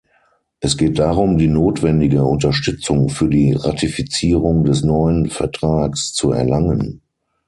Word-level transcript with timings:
Es 0.61 0.77
geht 0.77 0.97
darum, 0.97 1.37
die 1.37 1.47
notwendige 1.47 2.23
Unterstützung 2.25 3.09
für 3.09 3.27
die 3.29 3.53
Ratifizierung 3.53 4.63
des 4.63 4.83
neuen 4.83 5.29
Vertrags 5.29 6.11
zu 6.13 6.31
erlangen. 6.31 7.01